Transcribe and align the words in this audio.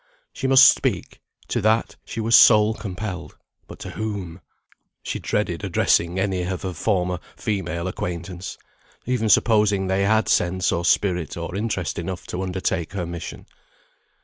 She 0.33 0.47
must 0.47 0.67
speak; 0.67 1.21
to 1.49 1.61
that 1.61 1.95
she 2.03 2.19
was 2.19 2.35
soul 2.35 2.73
compelled; 2.73 3.37
but 3.67 3.77
to 3.81 3.91
whom? 3.91 4.41
She 5.03 5.19
dreaded 5.19 5.63
addressing 5.63 6.17
any 6.19 6.41
of 6.41 6.63
her 6.63 6.73
former 6.73 7.19
female 7.37 7.87
acquaintance, 7.87 8.57
even 9.05 9.29
supposing 9.29 9.85
they 9.85 10.01
had 10.01 10.27
sense, 10.27 10.71
or 10.71 10.85
spirit, 10.85 11.37
or 11.37 11.55
interest 11.55 11.99
enough 11.99 12.25
to 12.29 12.41
undertake 12.41 12.93
her 12.93 13.05
mission. 13.05 13.45